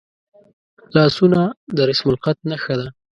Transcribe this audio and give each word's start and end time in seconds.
لاسونه 0.95 1.41
د 1.75 1.77
رسمالخط 1.89 2.37
نښه 2.49 2.75
ده 2.79 2.87